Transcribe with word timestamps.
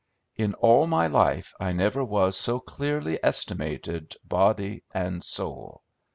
In 0.35 0.55
all 0.55 0.87
my 0.87 1.05
life 1.05 1.53
I 1.59 1.73
never 1.73 2.03
was 2.03 2.35
so 2.35 2.59
clearly 2.59 3.19
estimated, 3.23 4.15
body 4.27 4.81
and 4.95 5.23
soul. 5.23 5.83